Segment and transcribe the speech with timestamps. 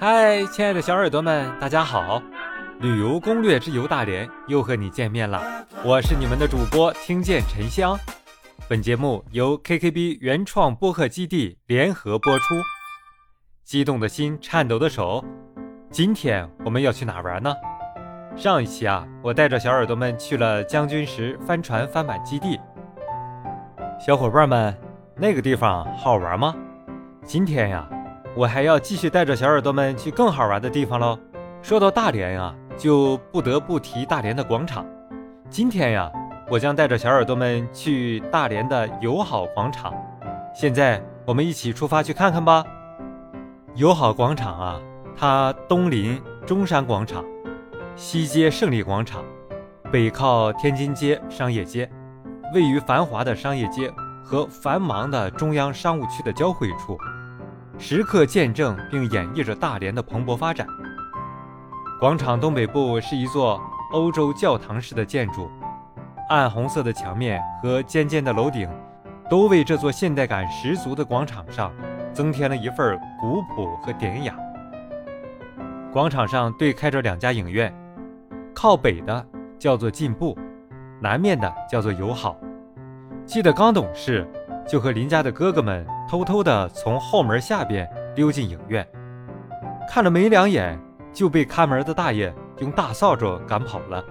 [0.00, 2.22] 嗨，亲爱的小耳朵们，大家好！
[2.78, 5.42] 旅游攻略之游大连又和你见面了，
[5.84, 7.98] 我是你们的主播听见沉香。
[8.68, 12.54] 本节目由 KKB 原创播客基地联合播出。
[13.64, 15.24] 激动的心，颤抖的手，
[15.90, 17.52] 今天我们要去哪玩呢？
[18.36, 22.56] 上一期啊，我带着小耳朵们去了将军石帆船帆板基地。
[23.98, 24.72] 小伙伴们，
[25.16, 26.54] 那个地方好玩吗？
[27.24, 27.90] 今天呀。
[28.36, 31.18] 我还要继续带着小耳朵们去更好玩的地方喽。
[31.60, 34.86] 说到大连呀，就不得不提大连的广场。
[35.50, 36.10] 今天呀，
[36.48, 39.92] 我将带着小耳朵们去大连的友好广场。
[40.54, 42.64] 现在我们一起出发去看看吧。
[43.74, 44.80] 友好广场啊，
[45.16, 47.24] 它东临中山广场，
[47.96, 49.24] 西接胜利广场，
[49.90, 51.90] 北靠天津街商业街，
[52.54, 53.92] 位于繁华的商业街
[54.24, 56.98] 和繁忙的中央商务区的交汇处。
[57.78, 60.66] 时刻见证并演绎着大连的蓬勃发展。
[62.00, 63.60] 广场东北部是一座
[63.92, 65.48] 欧洲教堂式的建筑，
[66.28, 68.68] 暗红色的墙面和尖尖的楼顶，
[69.30, 71.72] 都为这座现代感十足的广场上
[72.12, 74.34] 增添了一份古朴和典雅。
[75.92, 77.72] 广场上对开着两家影院，
[78.52, 79.24] 靠北的
[79.58, 80.36] 叫做进步，
[81.00, 82.36] 南面的叫做友好。
[83.24, 84.28] 记得刚懂事。
[84.70, 88.86] 就和邻家的哥哥们偷偷地从后门下边溜进影院，
[89.86, 90.80] 看了没两眼，
[91.12, 94.02] 就被看门的大爷用大扫帚赶跑了，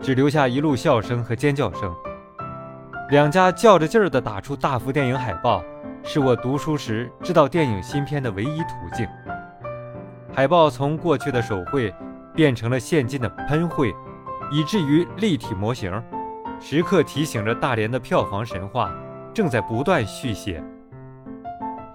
[0.00, 1.90] 只留下一路笑声和尖叫声。
[3.10, 5.64] 两家较着劲儿地打出大幅电影海报，
[6.02, 9.08] 是我读书时知道电影新片的唯一途径。
[10.34, 11.94] 海报从过去的手绘
[12.34, 13.90] 变成了现今的喷绘，
[14.50, 15.90] 以至于立体模型，
[16.60, 18.92] 时刻提醒着大连的票房神话。
[19.34, 20.62] 正在不断续写。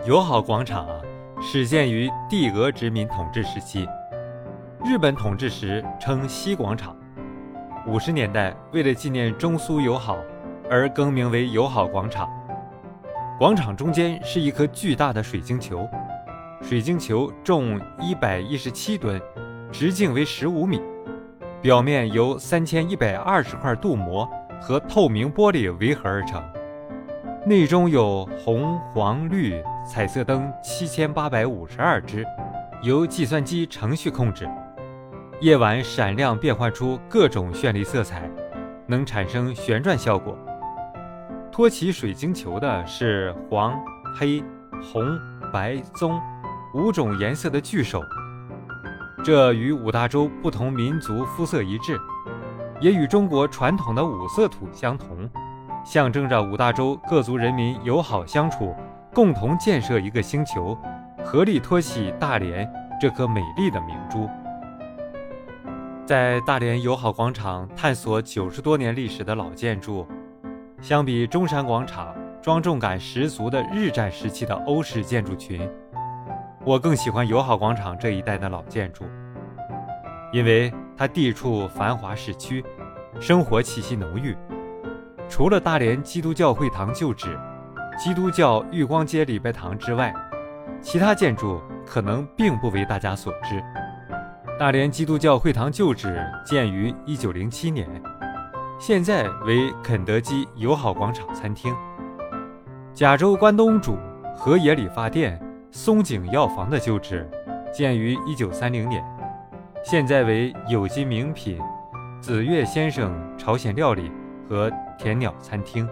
[0.07, 1.01] 友好广场啊，
[1.41, 3.85] 始建于帝俄殖民统治时期，
[4.85, 6.95] 日本统治时称西广场。
[7.85, 10.17] 五十年代，为了纪念中苏友好，
[10.69, 12.29] 而更名为友好广场。
[13.37, 15.85] 广场中间是一颗巨大的水晶球，
[16.61, 19.21] 水晶球重一百一十七吨，
[19.73, 20.81] 直径为十五米，
[21.61, 24.25] 表面由三千一百二十块镀膜
[24.61, 26.41] 和透明玻璃围合而成。
[27.47, 32.25] 内中有红、黄、绿彩色灯七千八百五十二只，
[32.83, 34.45] 由计算机程序控制，
[35.39, 38.29] 夜晚闪亮变换出各种绚丽色彩，
[38.85, 40.37] 能产生旋转效果。
[41.49, 43.73] 托起水晶球的是黄、
[44.13, 44.43] 黑、
[44.91, 45.17] 红、
[45.53, 46.19] 白、棕
[46.75, 48.03] 五种颜色的巨手，
[49.23, 51.97] 这与五大洲不同民族肤色一致，
[52.81, 55.29] 也与中国传统的五色土相同。
[55.87, 58.75] 象征着五大洲各族人民友好相处，
[59.13, 60.77] 共同建设一个星球，
[61.23, 64.29] 合力托起大连这颗美丽的明珠。
[66.05, 70.05] 在大连友好广场探索九十多年历史的老建筑，
[70.81, 75.69] 相比中山广场庄重感十足的日战时期的欧式建筑群，
[76.65, 79.05] 我更喜欢友好广场这一带的老建筑，
[80.33, 82.61] 因为它地处繁华市区，
[83.21, 84.35] 生活气息浓郁。
[85.29, 87.37] 除了大连基督教会堂旧址、
[87.97, 90.13] 基督教玉光街礼拜堂之外，
[90.81, 93.61] 其他建筑可能并不为大家所知。
[94.57, 97.87] 大连基督教会堂旧址建于1907年，
[98.79, 101.75] 现在为肯德基友好广场餐厅。
[102.93, 103.97] 甲州关东煮、
[104.35, 105.39] 和野理发店、
[105.71, 107.29] 松井药房的旧址
[107.71, 109.03] 建于1930年，
[109.83, 111.59] 现在为有机名品
[112.19, 114.11] 紫月先生朝鲜料理
[114.49, 114.71] 和。
[114.99, 115.87] 田鸟餐厅，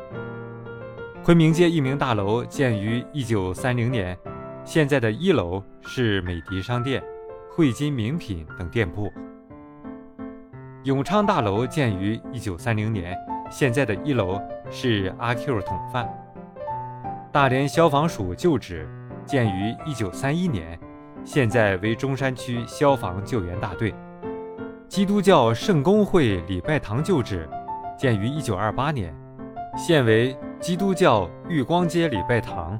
[1.23, 4.17] 昆明街一名大楼建于一九三零年，
[4.63, 7.03] 现在的一楼是美的商店、
[7.51, 9.13] 汇金名品等店铺。
[10.83, 13.15] 永昌大楼建于一九三零年，
[13.51, 16.09] 现在的一楼是阿 Q 桶饭。
[17.31, 18.89] 大连消防署旧址
[19.23, 20.79] 建于一九三一年，
[21.23, 23.93] 现在为中山区消防救援大队。
[24.87, 27.47] 基督教圣公会礼拜堂旧址。
[27.97, 29.15] 建于1928年，
[29.77, 32.79] 现为基督教玉光街礼拜堂。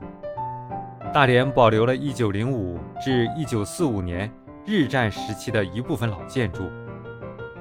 [1.14, 4.30] 大连保留了1905至1945年
[4.66, 6.70] 日战时期的一部分老建筑。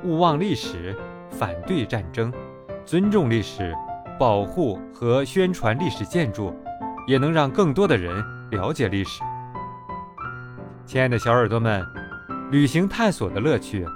[0.03, 0.97] 勿忘历史，
[1.31, 2.33] 反对战争，
[2.85, 3.73] 尊重历史，
[4.19, 6.53] 保护和宣传历史建筑，
[7.07, 9.23] 也能让更多的人了解历史。
[10.85, 11.87] 亲爱的小耳朵们，
[12.51, 13.87] 旅行探索的乐趣，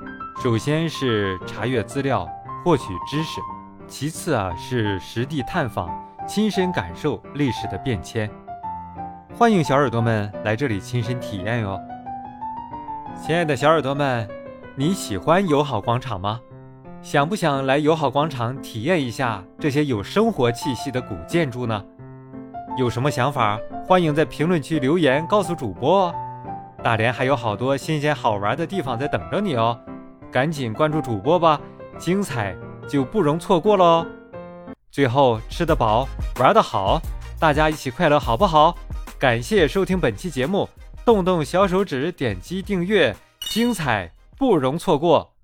[0.42, 2.28] 首先是查阅资料。
[2.68, 3.40] 获取知识，
[3.86, 5.88] 其次啊是实地探访，
[6.26, 8.30] 亲身感受历史的变迁。
[9.34, 11.80] 欢迎小耳朵们来这里亲身体验哟。
[13.16, 14.28] 亲爱的小耳朵们，
[14.76, 16.38] 你喜欢友好广场吗？
[17.00, 21.82] 想不想来友好广场体验一下这些有生活气息的古建筑呢？
[22.76, 26.14] 有什么想法，欢迎在评论区留言告诉主播哦。
[26.84, 29.80] 大连还有好多新鲜好玩的地方在等着你哦，
[30.30, 31.58] 赶紧关注主播吧，
[31.98, 32.56] 精彩
[32.88, 34.06] 就不容错过喽。
[34.90, 36.08] 最后吃得饱，
[36.38, 37.00] 玩得好，
[37.38, 38.76] 大家一起快乐好不好？
[39.18, 40.68] 感谢收听本期节目，
[41.04, 43.14] 动动小手指点击订阅，
[43.50, 45.34] 精彩不容错过。